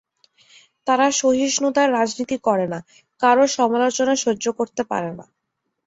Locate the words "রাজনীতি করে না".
1.91-2.79